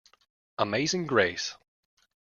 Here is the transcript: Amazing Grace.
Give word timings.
Amazing 0.57 1.05
Grace. 1.05 1.53